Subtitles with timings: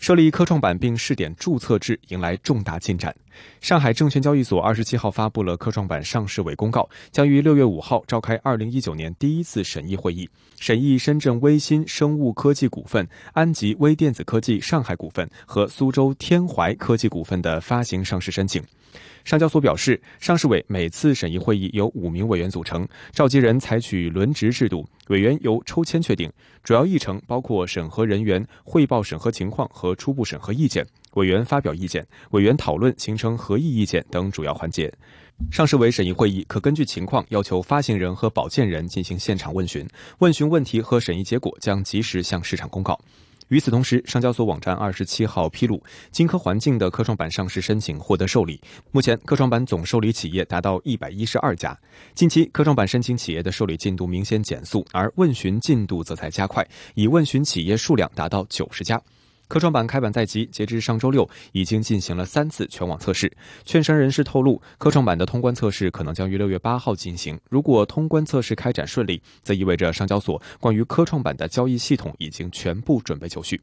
[0.00, 3.14] 设立科创板并试点注册制迎来重大进展。
[3.60, 10.28] 上海证券交易所二十七号发布了科创板上市委公告，将于六月五号召开二零一九年第一次审议会议，
[10.58, 18.62] 审议深圳微芯生物科技股份、安吉微电子科技上海股份和苏州天怀科技股份的发行上市申请。
[19.22, 26.30] 上交所表示，上市委每次审议会议由五名委员组成，召集人采取轮值制度，委员由抽签确定。
[26.64, 34.92] 主要议程包括审核人员汇报审核情况和初步审核意见，委员发表意见，委员讨论形成合议意见等主要环节。
[35.50, 39.88] 上市委审议会议可根据情况要求发行人和保荐人进行现场问询，
[40.18, 42.98] 问询问题和审议结果将及时向市场公告。
[43.48, 48.60] 与此同时，上交所网站二十七号披露，金科环境的科创板上市申请获得受理。
[48.92, 51.76] 目前，科创板总受理企业达到一百一十二家。
[52.14, 59.02] 近期，科创板申请企业的受理进度明显减速，而问询进度则在加快，已问询企业数量达到九十家。
[59.50, 63.28] 科创板开板在即，截至上周六，已经进行了三次全网测试。
[63.64, 67.36] 券商人士透露，科创板的通关测试可能将于六月八号进行。
[67.48, 73.60] 如果通关测试开展顺利，则意味着上交所关于科创板的交易系统已经全部准备就绪。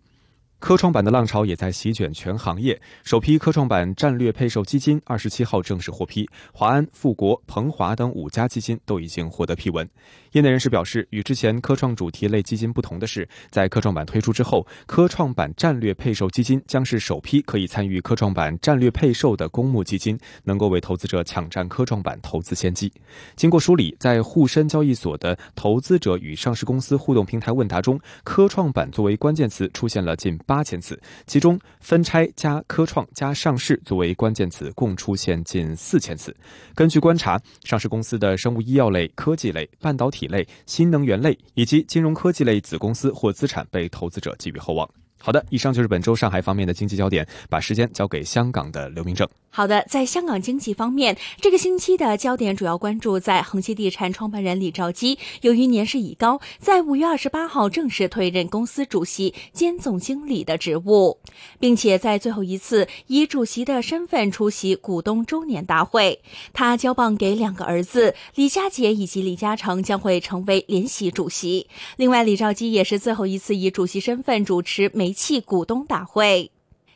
[0.60, 2.80] 科创板的浪潮也在席卷全行业。
[3.04, 9.88] 首批科创板战略配售基金二十七号正式获批，华安、富国、鹏华等五家基金都已经获得批文。
[10.32, 22.92] 业内人士表示，与之前科创主题类基金不同的是，在科创板推出之后，科创板战略配售基金将是首批可以参与科创板战略配售的公募基金，能够为投资者抢占科创板投资先机。
[23.36, 30.36] 经过梳理，在沪深交易所的投资者与上市公司互动平台问答中，科创板作为关键词出现了近。
[30.48, 36.36] 八千次，其中分拆加科创加上市作为关键词共出现近四千次。
[36.74, 44.90] 根据观察，上市公司的生物医药类、科技类、半导体类、新能源类以及金融科技类子公司或资产被投资者寄予厚望。
[45.20, 49.28] 好的，以上就是本周上海方面的经济焦点，把时间交给香港的刘明正。
[49.50, 61.18] 好的，在香港经济方面，这个星期的焦点主要关注在恒基地产创办人李兆基，由于年事已高，在五月二十八号正式退任公司主席兼总经理的职务，
[61.60, 66.22] 并且在最后一次以主席的身份出席股东周年大会。
[66.54, 71.68] 他交棒给两个儿子李家杰以及李嘉诚，将会成为联席主席。
[71.96, 76.52] 另外，李兆基也是最后一次以主席身份主持煤气股东大会。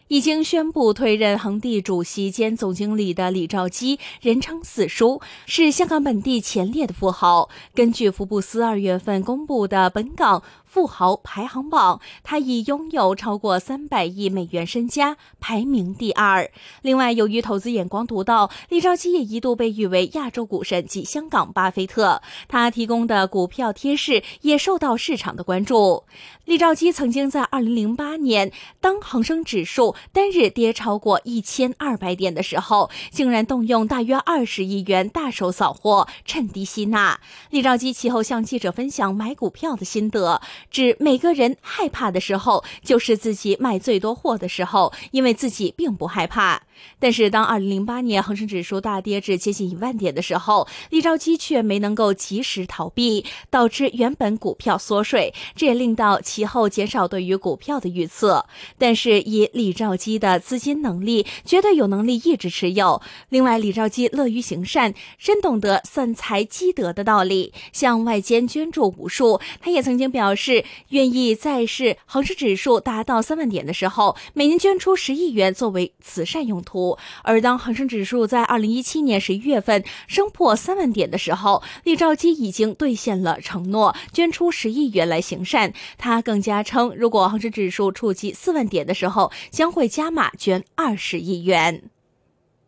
[0.09, 7.47] 已经宣布退任恒地主席兼总经理的李兆基，人称“四叔”，是香港本地前列的富豪。
[7.73, 16.49] 根据福布斯二月份公布的本港富豪排行榜，他已拥有超过三百亿美元身家，排名第二。
[16.81, 22.21] 另外，由于投资眼光独到，李兆基也一度被誉为亚洲股神及香港巴菲特。
[22.47, 26.05] 他提供的股票贴士也受到市场的关注。
[26.45, 37.19] 李兆基曾经在二零零八年，当恒生指数单日跌超过一千二百点的时候，竟然动用大约二十亿元大手扫货，趁低吸纳。
[37.49, 46.62] 李兆基其后向记者分享买股票的心得，指每个人害怕的时候，就是自己卖最多货的时候，因为自己并不害怕。
[47.00, 58.45] 但是当二零零八年恒生指数大跌至接近一万点的时候，李兆基却没能够及时逃避，导致原本股票缩水，这也令到其后减少对于股票的预测。
[58.78, 63.01] 但是以李兆基的资金能力，绝对有能力一直持有。
[63.30, 69.39] 另外，李兆基乐于行善，深懂得散财积德的道理，向外间捐助无数。
[69.60, 76.70] 他也曾经表示，愿意在是恒生指数达到三万点的时候，每年捐出十亿元作为慈善用途。
[76.71, 76.97] 图。
[77.23, 85.73] 而当恒生指数在二零一七年十一月份升破三万点的时候，李兆基已经兑现了承诺，捐出十亿元来行善。
[85.97, 91.83] 他更加称，如果恒生指数触及四万点的时候，将会加码捐二十亿元。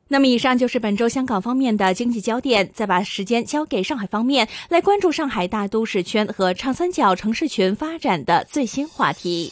[0.09, 2.69] 那么，以上就是本周香港方面的经济焦点。
[2.73, 9.51] 再把时间交给上海方面，来关注上海大都市圈和长三角城市群发展的最新话题。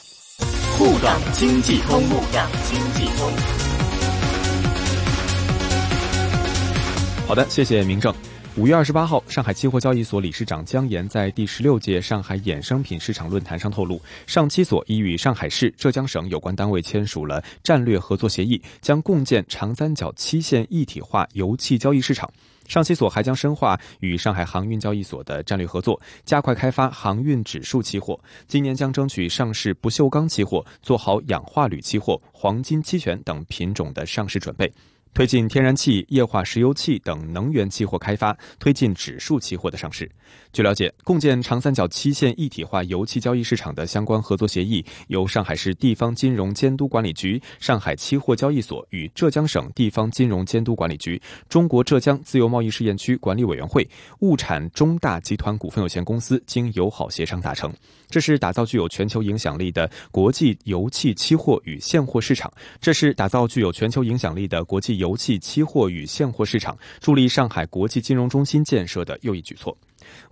[0.78, 3.61] 沪港经济通，沪港经济通。
[7.32, 8.14] 好的，谢谢明正。
[8.58, 22.30] 五月二十八号，上海期货交易所理事长姜岩在第十六届上海衍生品市场论坛上透露，上期所已与上海市、浙江省有关单位签署了战略合作协议，将共建长三角期限一体化油气交易市场。
[22.68, 28.20] 上期所还将深化与上海航运交易所的战略合作，加快开发航运指数期货。
[28.46, 34.70] 今年将争取上市不锈钢期货，做好氧化铝期货、黄金期权等品种的上市准备。
[35.14, 40.10] 推进天然气、液化石油气等能源期货开发，推进指数期货的上市。
[40.54, 53.86] 据了解，共建长三角期限一体化油气交易市场的相关合作协议，由上海市地方金融监督管理局、上海期货交易所与浙江省地方金融监督管理局、中国浙江自由贸易试验区管理委员会、
[54.20, 57.74] 物产中大集团股份有限公司经友好协商达成。
[58.10, 62.52] 这是打造具有全球影响力的国际油气期货与现货市场。
[62.80, 65.01] 这是打造具有全球影响力的国际。
[65.02, 69.76] 油气期货与现货市场，助力上海国际金融中心建设的又一举措。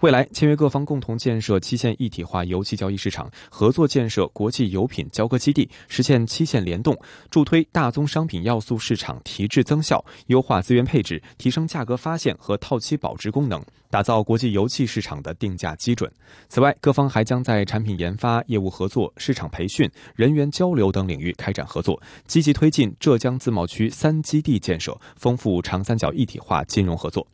[0.02, 6.98] 未来，签约各方共同建设期限一体化油气交易市场，合作建设国际油品交割基地，实现期限联动，
[7.30, 16.12] 助推大宗商品要素市场提质增效，优化资源配置，提升价格发现和套期保值功能，打造国际油气市场的定价基准。
[16.48, 27.26] 此外，各方还将在产品研发、业务合作、市场培训、人员交流等领域开展合作，积极推进浙江自贸区三基地建设，丰富长三角一体化金融合作。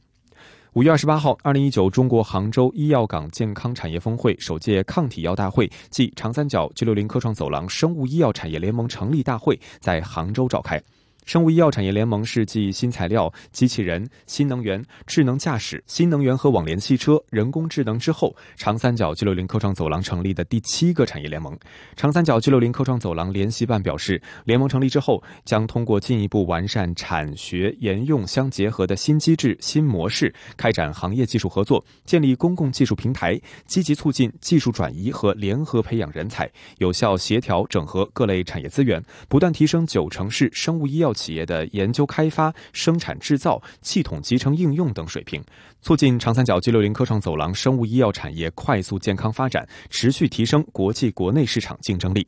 [0.76, 10.84] 五月二十八号，二零一九中国杭州医药港健康产业峰会首届抗体药大会暨长三角 G 六零科创走廊生物医药产业联盟成立大会在杭州召开。
[11.26, 21.58] 生物医药产业联盟是继新材料、机器人、新能源、智能驾驶、新能源和网联汽车、人工智能之后，长三角 G 六零科创走廊成立的第七个产业联盟。
[21.96, 41.15] 长三角 G 六零科创走廊联席办表示，联盟成立之后，将通过进一步完善产学研用相结合的新机制、新模式，开展行业技术合作，建立公共技术平台，积极促进技术转移和联合培养人才，有效协调整合各类产业资源，不断提升九城市生物医药。
[41.16, 45.44] 企业的研究开发、生产制造、系统集成应用等水平，
[45.82, 52.28] 促进长三角 G 六零科创走廊生物医药产业快速健康发展，持续提升国际国内市场竞争力。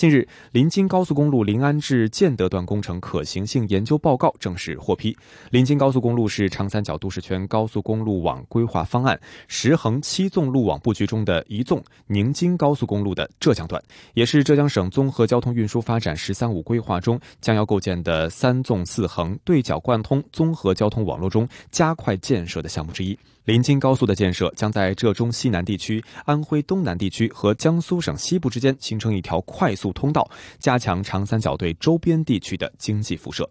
[0.00, 5.14] 近日，临京高速公路临安至建德段工程可行性研究报告正式获批。
[5.50, 13.82] 临京高速公路是长三角都市圈高速公路网规划方案十横七纵路网布局中的一纵——宁津高速公路的浙江段，
[14.14, 23.18] 也是浙江省综合交通运输发展“十三五”规划中将要构建的三纵四横对角贯通综合交通网络中加快建设的项目之一。
[23.46, 30.28] 临京高速的建设将在浙中西南地区、安徽东南地区和江苏省西部之间形成一条快速通道，
[30.58, 33.48] 加强长三角对周边地区的经济辐射。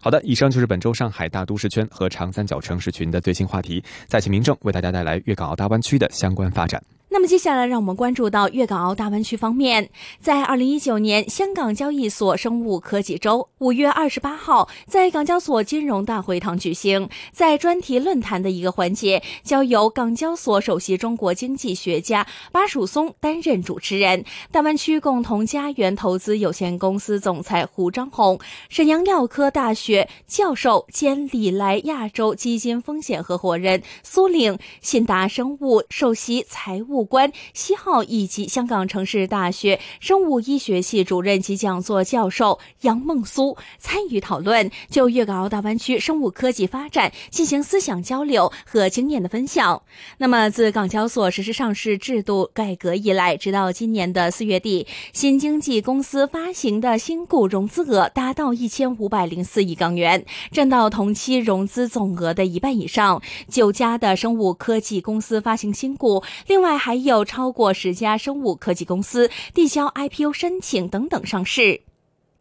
[0.00, 3.82] 好的，以上就是本周上海大都市圈和长三角城市群的最新话题。
[4.06, 6.82] 再请民政为大家带来粤港澳大湾区的相关发展。
[7.12, 9.90] 那么接下来，让我们关注到粤港澳大湾区方面。
[10.18, 17.10] 在二零一九年香港交易所生物科技周，五月二十八号在港交所金融大会堂举行。
[17.30, 24.24] 在专题论坛的一个环节，交由港交所首席中国经济学家巴曙松担任主持人。
[24.50, 28.40] 大湾区共同家园投资有限公司总裁胡章宏、
[28.70, 37.01] 沈阳药科大学教授兼里来亚洲基金风险合伙人苏岭、信达生物首席财务。
[37.04, 49.82] 官西浩以及香港城市大学生物医学系主任及讲座教授杨梦苏参与讨论，就粤港澳大湾区生物科技发展进行思想交流和经验的分享。
[50.18, 63.20] 那么，自港交所实施上市制度改革以来，直到今年的四月底，新经济公司发行的新股融资额达到一千五百零四亿港元，占到同期融资总额的一半以上。
[63.48, 66.91] 九家的生物科技公司发行新股，另外还。
[66.92, 71.80] 还有超过十家生物科技公司递交 IPO 申请等等上市。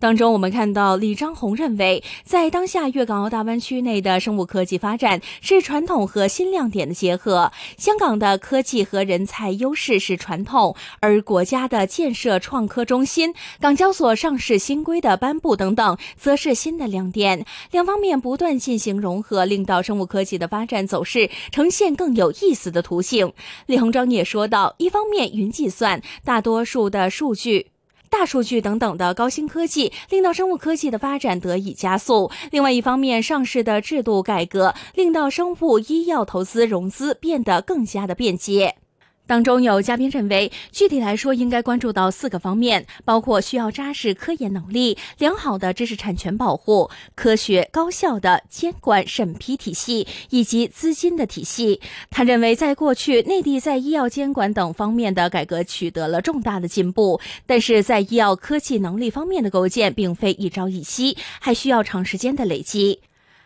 [0.01, 7.51] 当中，我们看到李章宏认为，在当下粤港澳大湾区内的生物科技发展是传统和新亮点的结合。
[7.77, 17.45] 香港的科技和人才优势是传统，而国家的建设创科中心、港交所上市新规的颁布等等，则是新的亮点。
[17.69, 23.31] 两方面不断进行融合，令到生物科技的发展走势呈现更有意思的图形。
[23.67, 27.70] 李鸿章也说到，一方面云计算，大多数的数据。
[28.11, 32.29] 大数据等等的高新科技，令到生物科技的发展得以加速。
[32.51, 38.75] 另外一方面，上市的制度改革，令到生物医药投资融资变得更加的便捷。
[39.31, 51.79] 当中有嘉宾认为，具体来说应该关注到四个方面，包括需要扎实科研能力、良好的知识产权保护、科学高效的监管审批体系以及资金的体系。
[52.09, 62.99] 他认为，在过去内地在医药监管等方面的改革取得了重大的进步，但是在医药科技能力方面的构建并非一朝一夕，还需要长时间的累积。